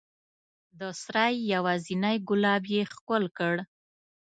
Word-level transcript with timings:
د 0.79 0.81
سرای 1.01 1.35
یوازینی 1.53 2.17
ګلاب 2.29 2.63
یې 2.75 2.81
ښکل 2.93 3.23
کړ 3.37 3.55